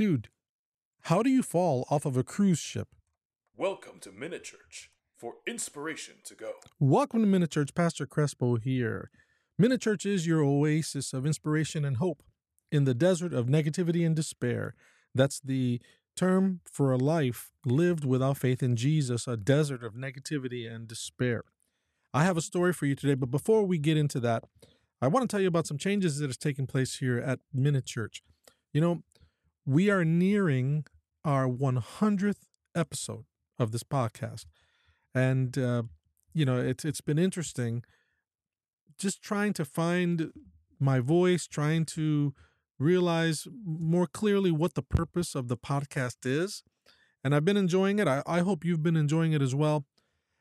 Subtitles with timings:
[0.00, 0.30] Dude,
[1.02, 2.88] how do you fall off of a cruise ship?
[3.54, 6.52] Welcome to Minute Church for inspiration to go.
[6.78, 7.74] Welcome to Minute Church.
[7.74, 9.10] Pastor Crespo here.
[9.58, 12.22] Minute Church is your oasis of inspiration and hope
[12.72, 14.74] in the desert of negativity and despair.
[15.14, 15.82] That's the
[16.16, 21.44] term for a life lived without faith in Jesus, a desert of negativity and despair.
[22.14, 24.44] I have a story for you today, but before we get into that,
[25.02, 27.84] I want to tell you about some changes that has taken place here at Minute
[27.84, 28.22] Church.
[28.72, 29.02] You know,
[29.66, 30.84] we are nearing
[31.24, 33.24] our 100th episode
[33.58, 34.46] of this podcast.
[35.14, 35.82] And, uh,
[36.32, 37.82] you know, it's, it's been interesting
[38.98, 40.30] just trying to find
[40.78, 42.34] my voice, trying to
[42.78, 46.62] realize more clearly what the purpose of the podcast is.
[47.24, 48.06] And I've been enjoying it.
[48.06, 49.84] I, I hope you've been enjoying it as well.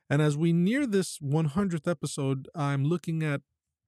[0.09, 3.41] And as we near this 100th episode, I'm looking at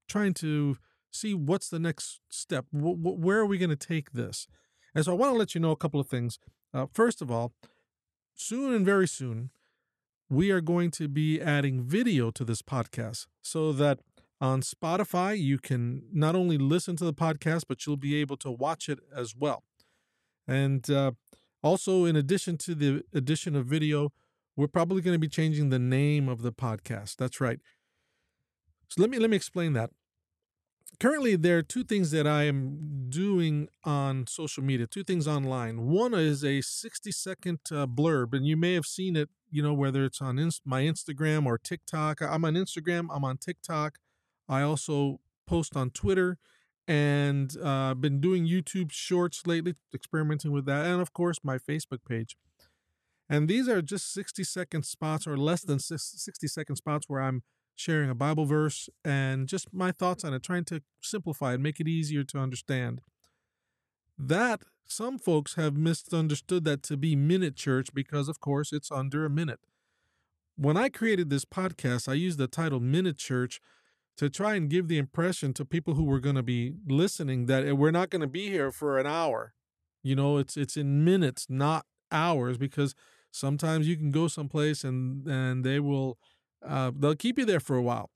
[0.08, 0.78] trying to
[1.12, 2.66] see what's the next step.
[2.74, 4.48] W- where are we going to take this?
[4.94, 6.38] And so I want to let you know a couple of things.
[6.74, 7.54] Uh, first of all,
[8.34, 9.52] soon and very soon,
[10.30, 14.00] we are going to be adding video to this podcast so that
[14.40, 18.52] on Spotify, you can not only listen to the podcast, but you'll be able to
[18.52, 19.64] watch it as well.
[20.48, 21.12] And uh,
[21.62, 24.12] also, in addition to the addition of video,
[24.56, 27.18] we're probably going to be changing the name of the podcast.
[27.18, 27.60] That's right.
[28.90, 29.92] So let me let me explain that
[31.02, 35.88] currently there are two things that I am doing on social media, two things online.
[35.88, 39.74] One is a 60 second uh, blurb, and you may have seen it, you know,
[39.74, 42.22] whether it's on my Instagram or TikTok.
[42.22, 43.98] I'm on Instagram, I'm on TikTok.
[44.48, 46.38] I also post on Twitter
[46.88, 52.06] and uh, been doing YouTube shorts lately, experimenting with that, and of course, my Facebook
[52.08, 52.38] page.
[53.28, 57.42] And these are just 60 second spots or less than 60 second spots where I'm
[57.76, 61.80] sharing a Bible verse, and just my thoughts on it, trying to simplify it, make
[61.80, 63.02] it easier to understand.
[64.18, 69.26] That some folks have misunderstood that to be minute church because, of course, it's under
[69.26, 69.62] a minute.
[70.58, 73.60] When I created this podcast, I used the title Minute Church
[74.18, 77.78] to try and give the impression to people who were going to be listening that
[77.78, 79.54] we're not going to be here for an hour.
[80.04, 82.94] You know, it's it's in minutes, not hours, because
[83.32, 86.18] sometimes you can go someplace and and they will
[86.66, 88.10] uh, they'll keep you there for a while.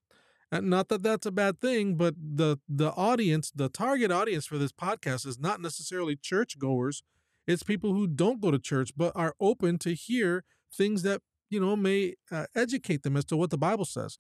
[0.52, 4.58] And not that that's a bad thing, but the the audience, the target audience for
[4.58, 7.04] this podcast is not necessarily churchgoers.
[7.48, 11.60] It's people who don't go to church but are open to hear things that you
[11.60, 14.18] know may uh, educate them as to what the Bible says.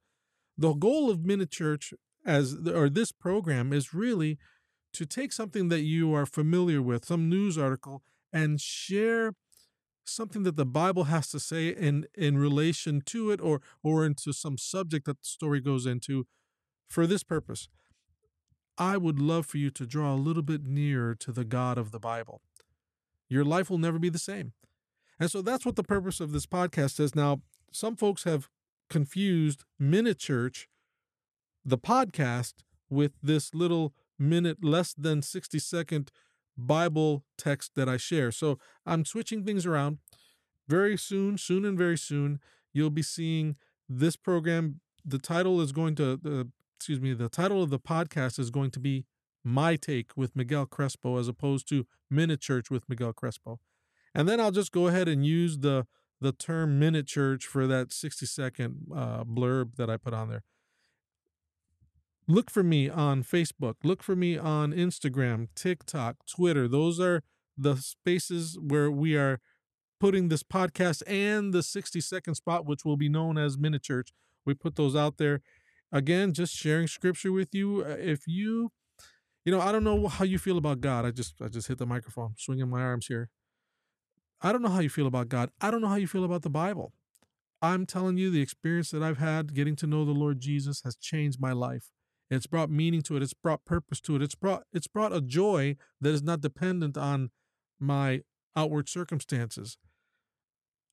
[0.57, 1.93] The goal of Minute Church
[2.25, 4.37] as or this program is really
[4.93, 8.01] to take something that you are familiar with, some news article,
[8.33, 9.33] and share
[10.05, 14.31] something that the Bible has to say in in relation to it or or into
[14.31, 16.27] some subject that the story goes into
[16.87, 17.67] for this purpose.
[18.77, 21.91] I would love for you to draw a little bit nearer to the God of
[21.91, 22.41] the Bible.
[23.29, 24.53] Your life will never be the same.
[25.19, 27.15] And so that's what the purpose of this podcast is.
[27.15, 27.41] Now,
[27.71, 28.49] some folks have
[28.89, 30.67] confused Minute Church,
[31.63, 32.55] the podcast,
[32.89, 36.11] with this little minute, less than 60 second
[36.57, 38.31] Bible text that I share.
[38.31, 39.99] So I'm switching things around.
[40.67, 42.39] Very soon, soon and very soon,
[42.73, 43.55] you'll be seeing
[43.87, 44.79] this program.
[45.05, 46.43] The title is going to, uh,
[46.77, 49.05] excuse me, the title of the podcast is going to be
[49.43, 53.59] My Take with Miguel Crespo as opposed to Minute Church with Miguel Crespo.
[54.15, 55.85] And then I'll just go ahead and use the
[56.21, 60.43] the term minute church for that 60 second uh, blurb that I put on there
[62.27, 66.67] look for me on Facebook, look for me on Instagram, TikTok, Twitter.
[66.67, 67.21] Those are
[67.57, 69.39] the spaces where we are
[69.99, 74.11] putting this podcast and the 60 second spot, which will be known as Minute Church.
[74.45, 75.41] We put those out there.
[75.91, 77.83] Again, just sharing scripture with you.
[77.85, 78.71] Uh, if you,
[79.45, 81.05] you know, I don't know how you feel about God.
[81.05, 83.29] I just, I just hit the microphone, swinging my arms here.
[84.41, 85.49] I don't know how you feel about God.
[85.61, 86.91] I don't know how you feel about the Bible.
[87.61, 90.95] I'm telling you, the experience that I've had getting to know the Lord Jesus has
[90.95, 91.91] changed my life.
[92.29, 93.23] It's brought meaning to it.
[93.23, 94.21] It's brought purpose to it.
[94.21, 97.29] It's brought it's brought a joy that is not dependent on
[97.79, 98.21] my
[98.55, 99.77] outward circumstances.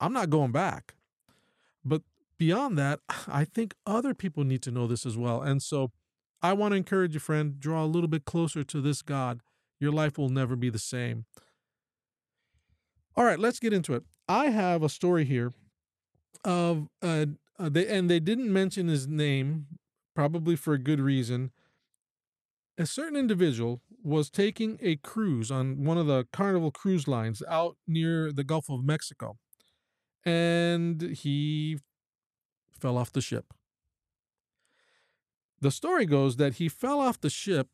[0.00, 0.94] I'm not going back.
[1.84, 2.02] But
[2.38, 5.40] beyond that, I think other people need to know this as well.
[5.40, 5.90] And so
[6.42, 9.40] I want to encourage you, friend, draw a little bit closer to this God.
[9.80, 11.24] Your life will never be the same.
[13.16, 14.04] All right, let's get into it.
[14.28, 15.52] I have a story here
[16.44, 17.26] of uh,
[17.58, 19.66] uh they and they didn't mention his name
[20.14, 21.52] probably for a good reason.
[22.78, 27.76] A certain individual was taking a cruise on one of the Carnival cruise lines out
[27.86, 29.38] near the Gulf of Mexico,
[30.24, 31.78] and he
[32.80, 33.54] fell off the ship.
[35.60, 37.68] The story goes that he fell off the ship,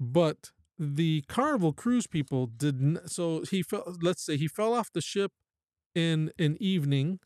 [0.00, 4.90] but the Carnival cruise people did n- so he fell let's say he fell off
[4.92, 5.32] the ship
[5.94, 7.20] in an evening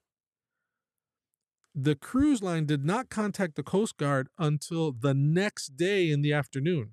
[1.83, 6.33] the cruise line did not contact the coast guard until the next day in the
[6.33, 6.93] afternoon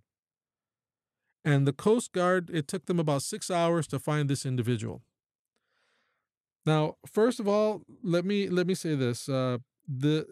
[1.43, 5.01] and the coast guard it took them about 6 hours to find this individual
[6.65, 10.25] now first of all let me let me say this uh the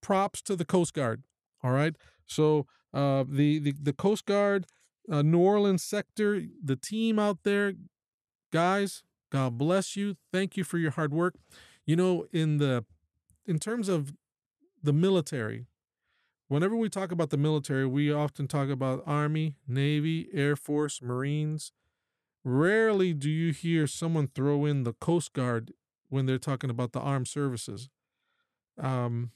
[0.00, 1.22] props to the coast guard
[1.62, 1.96] all right
[2.26, 4.66] so uh the the, the coast guard
[5.10, 7.74] uh, New Orleans sector, the team out there,
[8.52, 10.16] guys, God bless you.
[10.32, 11.34] Thank you for your hard work.
[11.86, 12.84] You know, in the
[13.46, 14.14] in terms of
[14.82, 15.66] the military,
[16.48, 21.72] whenever we talk about the military, we often talk about Army, Navy, Air Force, Marines.
[22.44, 25.72] Rarely do you hear someone throw in the Coast Guard
[26.10, 27.88] when they're talking about the armed services.
[28.76, 29.30] Um,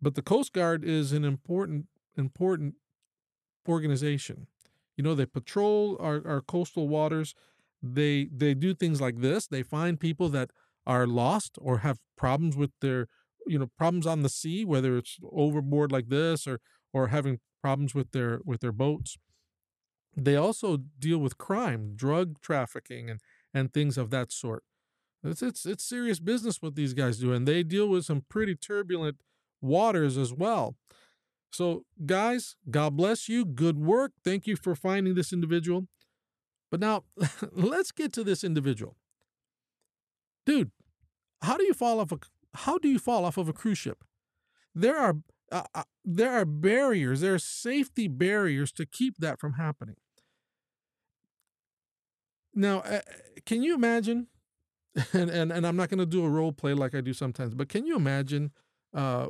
[0.00, 1.86] but the Coast Guard is an important,
[2.16, 2.74] important
[3.68, 4.46] organization.
[4.96, 7.34] You know, they patrol our, our coastal waters.
[7.82, 9.46] They they do things like this.
[9.46, 10.50] They find people that
[10.88, 13.06] are lost or have problems with their
[13.46, 16.60] you know problems on the sea, whether it's overboard like this or
[16.92, 19.18] or having problems with their with their boats.
[20.16, 23.20] They also deal with crime, drug trafficking, and
[23.54, 24.64] and things of that sort.
[25.22, 28.56] It's it's it's serious business what these guys do, and they deal with some pretty
[28.56, 29.18] turbulent
[29.60, 30.76] waters as well.
[31.50, 33.44] So, guys, God bless you.
[33.44, 34.12] Good work.
[34.22, 35.88] Thank you for finding this individual.
[36.70, 37.04] But now,
[37.52, 38.96] let's get to this individual.
[40.44, 40.70] Dude,
[41.42, 42.18] how do you fall off a
[42.54, 44.04] how do you fall off of a cruise ship?
[44.74, 45.16] There are
[45.50, 49.96] uh, uh, there are barriers, there are safety barriers to keep that from happening.
[52.54, 53.00] Now, uh,
[53.46, 54.26] can you imagine?
[55.12, 57.54] And, and and I'm not going to do a role play like I do sometimes,
[57.54, 58.50] but can you imagine?
[58.92, 59.28] Uh,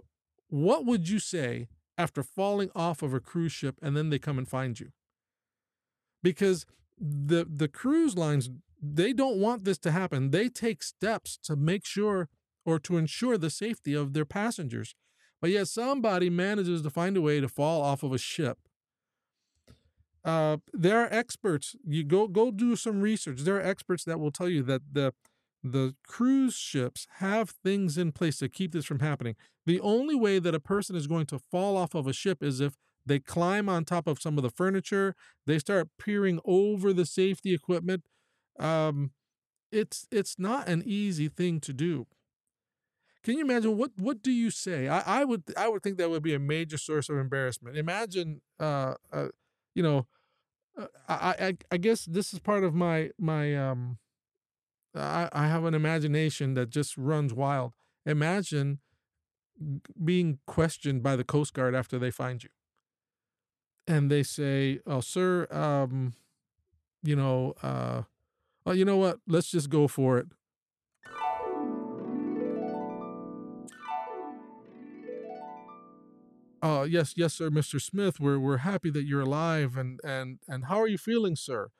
[0.49, 1.69] what would you say
[1.99, 4.93] after falling off of a cruise ship and then they come and find you?
[6.22, 6.64] Because
[6.99, 8.49] the the cruise lines
[8.80, 10.30] they don't want this to happen.
[10.30, 12.28] They take steps to make sure
[12.64, 14.94] or to ensure the safety of their passengers.
[15.40, 18.58] But yet somebody manages to find a way to fall off of a ship.
[20.25, 21.76] Uh, there are experts.
[21.86, 23.40] You go go do some research.
[23.40, 25.14] There are experts that will tell you that the
[25.62, 29.36] the cruise ships have things in place to keep this from happening.
[29.66, 32.60] The only way that a person is going to fall off of a ship is
[32.60, 32.74] if
[33.06, 35.14] they climb on top of some of the furniture,
[35.46, 38.04] they start peering over the safety equipment.
[38.58, 39.12] Um,
[39.70, 42.06] it's it's not an easy thing to do.
[43.22, 44.88] Can you imagine what what do you say?
[44.88, 47.76] I, I would I would think that would be a major source of embarrassment.
[47.76, 49.28] Imagine, uh, uh
[49.75, 50.06] you know,
[50.78, 53.99] uh, I, I I guess this is part of my my um
[54.94, 57.72] I, I have an imagination that just runs wild.
[58.06, 58.78] Imagine
[60.02, 62.50] being questioned by the Coast Guard after they find you.
[63.87, 66.14] And they say, Oh, sir, um,
[67.02, 68.02] you know, uh,
[68.69, 69.19] well, you know what?
[69.26, 70.26] Let's just go for it.
[76.61, 77.81] Uh, yes, yes, sir, Mr.
[77.81, 78.20] Smith.
[78.20, 81.70] We're we're happy that you're alive, and and and how are you feeling, sir?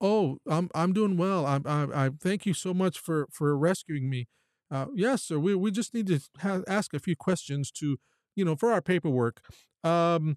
[0.00, 1.44] Oh, I'm I'm doing well.
[1.44, 4.28] I I, I thank you so much for for rescuing me.
[4.70, 5.40] Uh, yes, sir.
[5.40, 7.96] We we just need to ha- ask a few questions to,
[8.36, 9.40] you know, for our paperwork.
[9.82, 10.36] Um,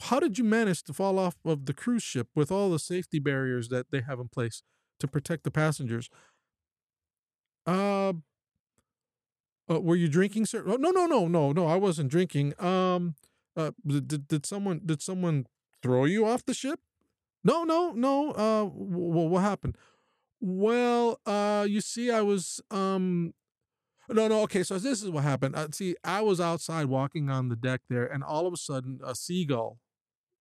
[0.00, 3.18] how did you manage to fall off of the cruise ship with all the safety
[3.18, 4.62] barriers that they have in place
[5.00, 6.10] to protect the passengers?
[7.66, 8.12] Uh,
[9.70, 10.62] uh were you drinking, sir?
[10.66, 11.66] Oh, no, no, no, no, no.
[11.66, 12.60] I wasn't drinking.
[12.62, 13.14] Um,
[13.56, 15.46] uh, did did someone did someone
[15.82, 16.80] throw you off the ship?
[17.42, 18.32] No, no, no.
[18.32, 19.76] Uh, w- what happened?
[20.40, 23.32] Well, uh, you see, I was um,
[24.08, 24.42] no, no.
[24.42, 25.56] Okay, so this is what happened.
[25.56, 29.00] Uh, see, I was outside walking on the deck there, and all of a sudden,
[29.04, 29.78] a seagull.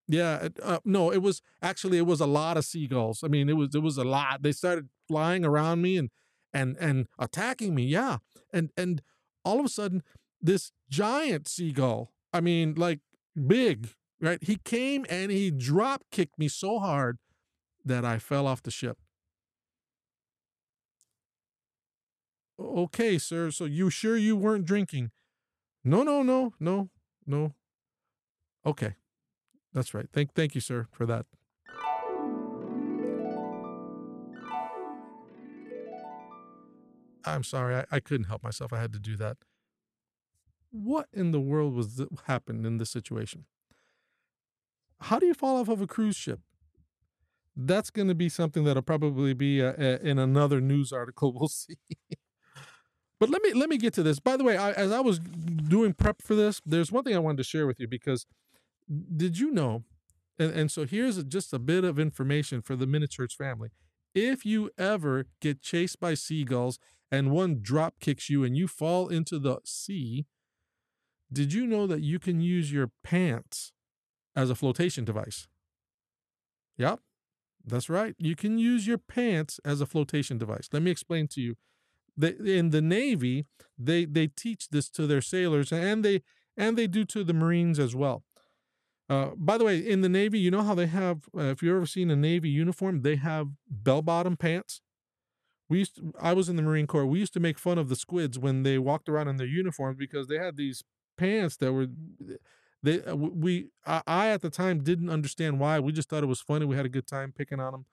[0.07, 3.23] Yeah, uh, no, it was actually it was a lot of seagulls.
[3.23, 4.43] I mean, it was it was a lot.
[4.43, 6.09] They started flying around me and
[6.53, 7.85] and and attacking me.
[7.85, 8.17] Yeah,
[8.53, 9.01] and and
[9.43, 10.03] all of a sudden,
[10.41, 12.11] this giant seagull.
[12.31, 12.99] I mean, like
[13.47, 13.89] big,
[14.21, 14.39] right?
[14.41, 17.17] He came and he drop kicked me so hard
[17.83, 18.97] that I fell off the ship.
[22.59, 23.51] Okay, sir.
[23.51, 25.11] So you sure you weren't drinking?
[25.83, 26.89] No, no, no, no,
[27.25, 27.53] no.
[28.65, 28.95] Okay.
[29.75, 30.07] That's right.
[30.11, 31.27] Thank thank you, sir, for that.
[37.25, 37.75] I'm sorry.
[37.75, 38.71] I, I couldn't help myself.
[38.73, 39.37] I had to do that.
[40.71, 43.45] What in the world was that happened in this situation?
[45.01, 46.39] how do you fall off of a cruise ship?
[47.55, 51.33] That's going to be something that'll probably be uh, in another news article.
[51.39, 51.77] We'll see.
[53.19, 54.19] but let me let me get to this.
[54.19, 57.19] By the way, I, as I was doing prep for this, there's one thing I
[57.19, 58.25] wanted to share with you because
[59.15, 59.83] did you know
[60.39, 63.69] And, and so here's just a bit of information for the Minute Church family.
[64.13, 66.79] If you ever get chased by seagulls
[67.11, 70.25] and one drop kicks you and you fall into the sea,
[71.31, 73.71] did you know that you can use your pants
[74.35, 75.47] as a flotation device?
[76.77, 76.99] Yep,
[77.65, 78.15] that's right.
[78.17, 80.69] You can use your pants as a flotation device.
[80.71, 81.55] Let me explain to you.
[82.21, 83.45] In the Navy,
[83.77, 86.21] they they teach this to their sailors, and they
[86.55, 88.23] and they do to the Marines as well.
[89.07, 91.75] Uh, by the way, in the Navy, you know how they have, uh, if you've
[91.75, 94.81] ever seen a Navy uniform, they have bell bottom pants.
[95.69, 97.05] We used to, I was in the Marine Corps.
[97.05, 99.97] We used to make fun of the squids when they walked around in their uniforms
[99.97, 100.83] because they had these
[101.17, 101.87] pants that were
[102.83, 105.79] they uh, we I, I at the time didn't understand why.
[105.79, 106.65] We just thought it was funny.
[106.65, 107.85] We had a good time picking on them.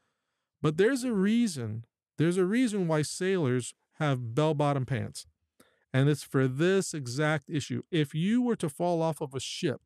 [0.61, 1.85] But there's a reason.
[2.19, 5.27] There's a reason why sailors have bell bottom pants.
[5.95, 7.83] And it's for this exact issue.
[7.91, 9.81] If you were to fall off of a ship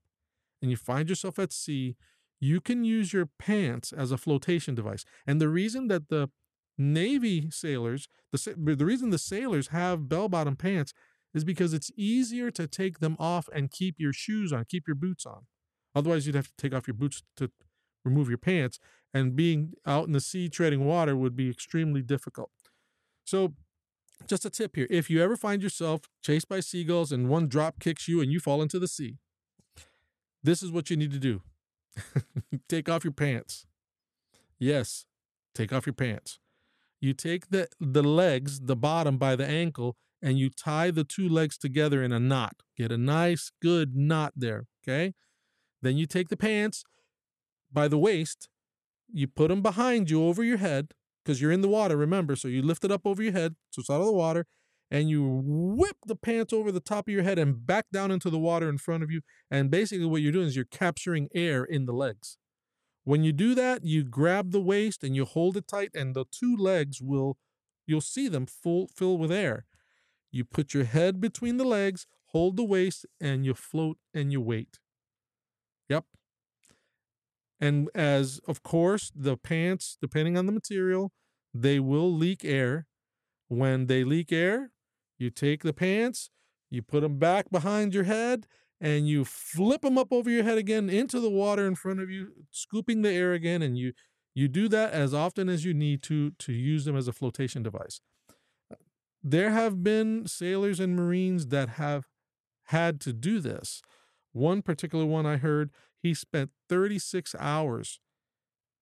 [0.67, 1.95] and you find yourself at sea,
[2.41, 5.05] you can use your pants as a flotation device.
[5.25, 6.29] And the reason that the
[6.77, 10.93] Navy sailors, the, the reason the sailors have bell bottom pants
[11.33, 14.97] is because it's easier to take them off and keep your shoes on, keep your
[14.97, 15.47] boots on.
[15.95, 17.49] Otherwise, you'd have to take off your boots to
[18.05, 18.81] remove your pants,
[19.15, 22.51] and being out in the sea treading water would be extremely difficult.
[23.25, 23.55] So,
[24.27, 27.79] just a tip here if you ever find yourself chased by seagulls and one drop
[27.79, 29.19] kicks you and you fall into the sea,
[30.43, 31.43] this is what you need to do
[32.69, 33.67] take off your pants.
[34.59, 35.05] Yes,
[35.55, 36.39] take off your pants.
[37.01, 41.29] You take the, the legs, the bottom by the ankle, and you tie the two
[41.29, 42.63] legs together in a knot.
[42.77, 44.67] Get a nice, good knot there.
[44.83, 45.15] Okay.
[45.83, 46.85] Then you take the pants
[47.73, 48.49] by the waist,
[49.13, 52.35] you put them behind you over your head because you're in the water, remember.
[52.35, 54.47] So you lift it up over your head so it's out of the water
[54.91, 58.31] and you whip the pants over the top of your head and back down into
[58.31, 59.21] the water in front of you.
[59.51, 62.39] And basically, what you're doing is you're capturing air in the legs.
[63.05, 66.25] When you do that, you grab the waist and you hold it tight, and the
[66.31, 67.37] two legs will,
[67.87, 69.67] you'll see them full fill with air.
[70.31, 74.41] You put your head between the legs, hold the waist, and you float and you
[74.41, 74.79] wait.
[75.89, 76.05] Yep.
[77.61, 81.13] And as, of course, the pants, depending on the material,
[81.55, 82.87] they will leak air.
[83.49, 84.73] When they leak air,
[85.19, 86.31] you take the pants,
[86.71, 88.47] you put them back behind your head,
[88.81, 92.11] and you flip them up over your head again into the water in front of
[92.11, 93.93] you, scooping the air again, and you
[94.35, 97.63] you do that as often as you need to to use them as a flotation
[97.63, 98.01] device.
[99.23, 102.05] There have been sailors and marines that have
[102.67, 103.83] had to do this.
[104.33, 105.71] One particular one I heard,
[106.03, 107.99] he spent 36 hours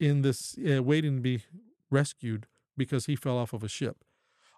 [0.01, 1.45] in this uh, waiting to be
[1.91, 3.99] rescued because he fell off of a ship.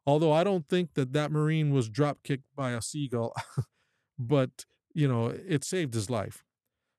[0.07, 3.35] Although I don't think that that Marine was drop kicked by a seagull,
[4.19, 6.45] but you know, it saved his life.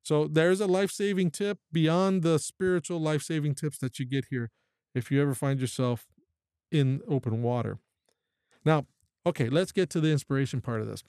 [0.04, 4.26] So there's a life saving tip beyond the spiritual life saving tips that you get
[4.30, 4.52] here
[4.94, 6.06] if you ever find yourself
[6.72, 7.80] in open water.
[8.64, 8.86] Now,
[9.26, 11.04] okay, let's get to the inspiration part of this.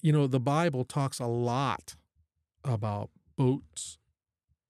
[0.00, 1.94] You know, the Bible talks a lot
[2.64, 3.98] about boats,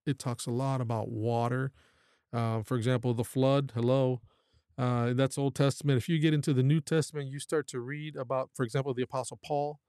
[0.07, 1.73] it talks a lot about water.
[2.33, 4.21] Uh, for example, the flood, hello,
[4.79, 5.99] uh, that's Old Testament.
[5.99, 9.03] If you get into the New Testament, you start to read about, for example, the
[9.03, 9.81] Apostle Paul.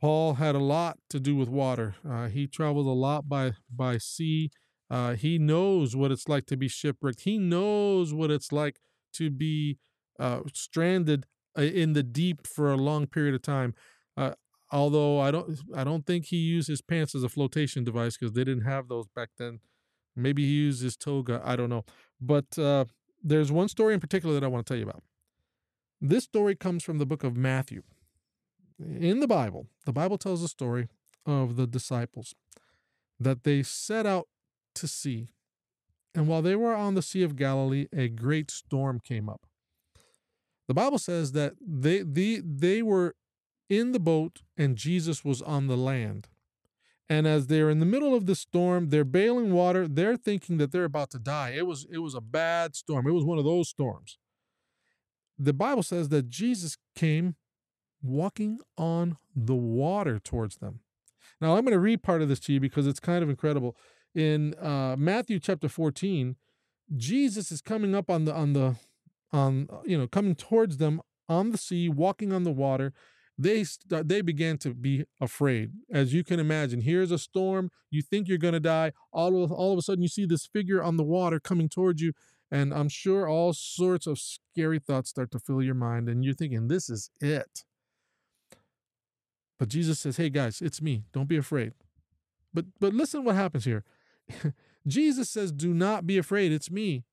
[0.00, 1.94] Paul had a lot to do with water.
[2.08, 4.50] Uh, he traveled a lot by by sea.
[4.90, 7.22] Uh, he knows what it's like to be shipwrecked.
[7.22, 8.80] He knows what it's like
[9.14, 9.78] to be
[10.18, 11.26] uh, stranded
[11.56, 13.74] uh, in the deep for a long period of time.
[14.16, 14.32] Uh,
[14.70, 18.34] although I don't, I don't think he used his pants as a flotation device because
[18.34, 19.60] they didn't have those back then.
[20.14, 21.40] Maybe he used his toga.
[21.44, 21.84] I don't know.
[22.20, 22.58] But
[23.24, 25.02] there's one story in particular that I want to tell you about.
[26.00, 27.82] This story comes from the book of Matthew.
[28.78, 30.88] In the Bible, the Bible tells a story
[31.24, 32.34] of the disciples
[33.18, 34.28] that they set out
[34.74, 35.28] to sea.
[36.14, 39.46] And while they were on the Sea of Galilee, a great storm came up.
[40.68, 43.14] The Bible says that they, they, they were
[43.70, 46.28] in the boat and Jesus was on the land.
[47.08, 49.86] And as they're in the middle of the storm, they're bailing water.
[49.86, 51.50] They're thinking that they're about to die.
[51.50, 53.06] It was it was a bad storm.
[53.06, 54.18] It was one of those storms.
[55.38, 57.34] The Bible says that Jesus came
[58.02, 60.80] walking on the water towards them.
[61.40, 63.76] Now I'm going to read part of this to you because it's kind of incredible.
[64.14, 66.36] In uh, Matthew chapter 14,
[66.96, 68.76] Jesus is coming up on the on the
[69.32, 72.92] on you know coming towards them on the sea, walking on the water
[73.36, 75.72] they they began to be afraid.
[75.90, 77.70] As you can imagine, here's a storm.
[77.90, 78.92] You think you're going to die.
[79.12, 82.00] All of all of a sudden, you see this figure on the water coming towards
[82.00, 82.12] you,
[82.50, 86.34] and I'm sure all sorts of scary thoughts start to fill your mind, and you're
[86.34, 87.64] thinking, "This is it."
[89.58, 91.04] But Jesus says, "Hey guys, it's me.
[91.12, 91.72] Don't be afraid."
[92.52, 93.84] But but listen, what happens here.
[94.86, 97.04] Jesus says, Do not be afraid, it's me.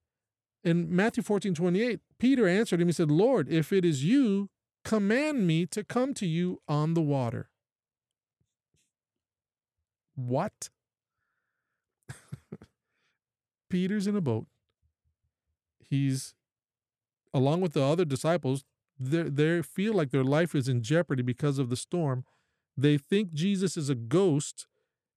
[0.63, 4.49] In Matthew 14 28, Peter answered him, He said, Lord, if it is you,
[4.83, 7.49] command me to come to you on the water.
[10.15, 10.69] What?
[13.69, 14.47] Peter's in a boat.
[15.79, 16.33] He's
[17.33, 18.63] along with the other disciples,
[18.99, 22.25] they they feel like their life is in jeopardy because of the storm.
[22.77, 24.67] They think Jesus is a ghost.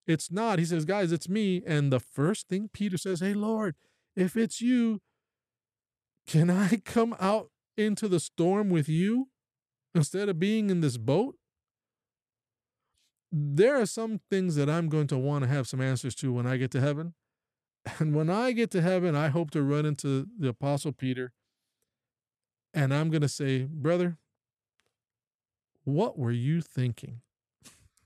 [0.07, 0.59] It's not.
[0.59, 3.75] He says, "Guys, it's me." And the first thing Peter says, "Hey Lord,
[4.17, 5.01] if it's you,
[6.27, 9.29] can I come out into the storm with you
[9.95, 11.37] instead of being in this boat?"
[13.31, 16.47] There are some things that I'm going to want to have some answers to when
[16.47, 17.15] I get to heaven.
[17.99, 21.35] And when I get to heaven, I hope to run into the Apostle Peter
[22.75, 24.19] and I'm going to say, Brother,
[25.85, 27.21] what were you thinking?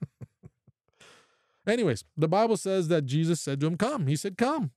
[1.66, 4.06] Anyways, the Bible says that Jesus said to him, Come.
[4.06, 4.72] He said, Come.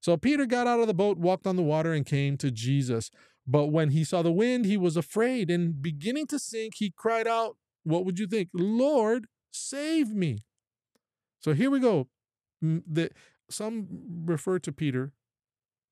[0.00, 3.10] So Peter got out of the boat, walked on the water, and came to Jesus.
[3.46, 7.26] But when he saw the wind, he was afraid, and beginning to sink, he cried
[7.26, 8.50] out, What would you think?
[8.52, 10.40] Lord, save me.
[11.40, 12.08] So here we go.
[12.60, 13.10] The,
[13.48, 13.88] some
[14.24, 15.12] refer to Peter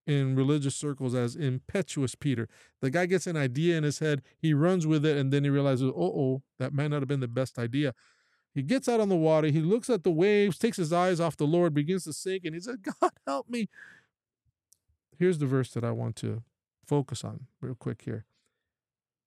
[0.06, 2.48] in religious circles as impetuous Peter.
[2.80, 5.50] The guy gets an idea in his head, he runs with it, and then he
[5.50, 7.94] realizes, oh, oh, that might not have been the best idea.
[8.54, 11.36] He gets out on the water, he looks at the waves, takes his eyes off
[11.36, 13.68] the Lord, begins to sink, and he says, God, help me.
[15.18, 16.42] Here's the verse that I want to
[16.88, 18.24] focus on real quick here.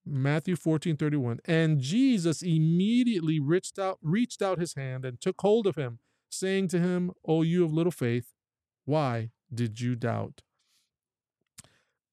[0.05, 1.39] Matthew 14, 31.
[1.45, 5.99] And Jesus immediately reached out, reached out his hand and took hold of him,
[6.29, 8.33] saying to him, O you of little faith,
[8.85, 10.41] why did you doubt?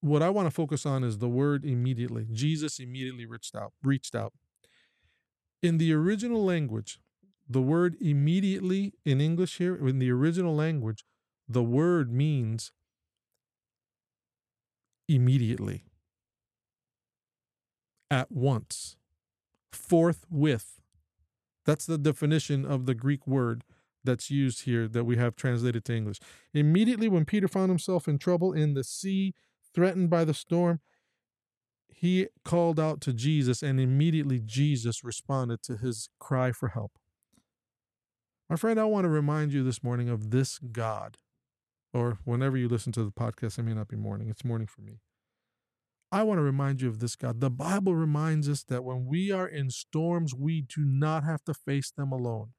[0.01, 2.27] what I want to focus on is the word immediately.
[2.33, 4.33] Jesus immediately reached out, reached out.
[5.63, 7.01] In the original language,
[7.49, 11.05] the word immediately in English here, in the original language,
[11.49, 12.73] the word means
[15.09, 15.85] immediately,
[18.11, 18.97] at once,
[19.73, 20.81] forthwith.
[21.65, 23.65] That's the definition of the Greek word
[24.05, 26.19] that's used here that we have translated to English.
[26.55, 29.35] Immediately, when Peter found himself in trouble in the sea,
[29.75, 30.81] threatened by the storm,
[31.89, 36.93] he called out to Jesus, and immediately Jesus responded to his cry for help.
[38.49, 41.19] My friend, I want to remind you this morning of this God,
[41.93, 44.83] or whenever you listen to the podcast, it may not be morning, it's morning for
[44.83, 45.01] me.
[46.11, 47.41] I want to remind you of this God.
[47.41, 51.55] The Bible reminds us that when we are in storms, we do not have to
[51.55, 52.53] face them alone.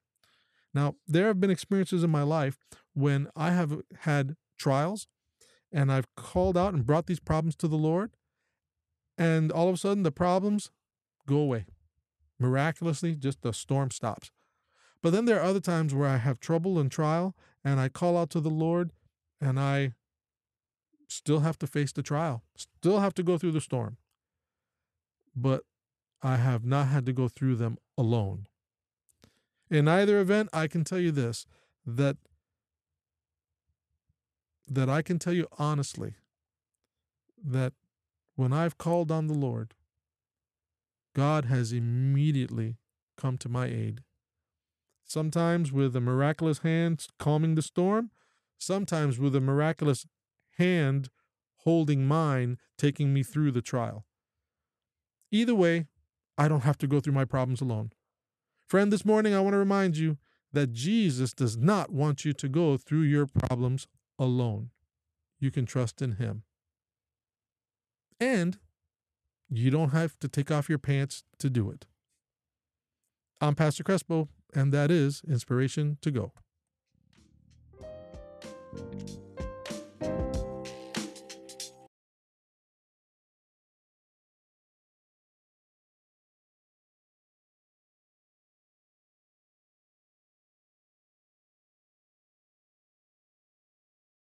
[0.72, 2.56] Now, there have been experiences in my life
[2.94, 5.08] when I have had trials
[5.72, 8.10] and I've called out and brought these problems to the Lord,
[9.16, 10.70] and all of a sudden the problems
[11.26, 11.66] go away.
[12.38, 14.30] Miraculously, just the storm stops.
[15.02, 18.16] But then there are other times where I have trouble and trial, and I call
[18.16, 18.90] out to the Lord,
[19.40, 19.94] and I
[21.08, 23.96] still have to face the trial, still have to go through the storm.
[25.34, 25.64] But
[26.22, 28.46] I have not had to go through them alone.
[29.70, 31.46] In either event, I can tell you this
[31.86, 32.16] that
[34.68, 36.14] that I can tell you honestly
[37.42, 37.72] that
[38.36, 39.74] when I've called on the Lord,
[41.14, 42.76] God has immediately
[43.16, 44.02] come to my aid.
[45.04, 48.10] Sometimes with a miraculous hand calming the storm,
[48.60, 50.06] sometimes with a miraculous
[50.58, 51.08] hand
[51.58, 54.06] holding mine, taking me through the trial.
[55.30, 55.86] Either way,
[56.38, 57.90] I don't have to go through my problems alone.
[58.66, 60.18] Friend, this morning I want to remind you
[60.52, 63.86] that Jesus does not want you to go through your problems
[64.18, 64.70] alone.
[65.38, 66.42] You can trust in Him.
[68.18, 68.58] And
[69.48, 71.86] you don't have to take off your pants to do it.
[73.40, 76.32] I'm Pastor Crespo, and that is Inspiration to Go.